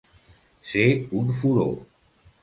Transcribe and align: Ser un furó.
Ser 0.69 0.85
un 1.19 1.29
furó. 1.41 1.67